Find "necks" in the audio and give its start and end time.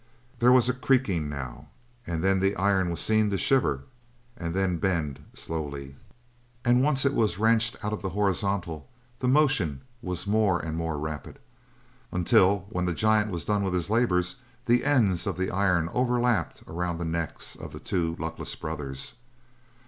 17.05-17.55